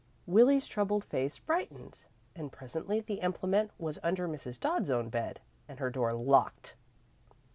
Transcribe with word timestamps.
Willie's 0.25 0.65
troubled 0.65 1.03
face 1.05 1.37
brightened, 1.37 2.05
and 2.35 2.51
presently 2.51 3.01
the 3.01 3.19
implement 3.19 3.69
was 3.77 3.99
under 4.01 4.27
Mrs. 4.27 4.59
Dodd's 4.59 4.89
own 4.89 5.09
bed, 5.09 5.41
and 5.67 5.77
her 5.77 5.91
door 5.91 6.13
locked. 6.13 6.73